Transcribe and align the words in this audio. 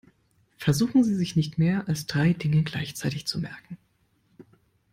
Versuchen 0.57 1.03
Sie 1.03 1.13
sich 1.13 1.35
nicht 1.35 1.59
mehr 1.59 1.87
als 1.87 2.07
drei 2.07 2.33
Dinge 2.33 2.63
gleichzeitig 2.63 3.27
zu 3.27 3.37
merken. 3.39 3.77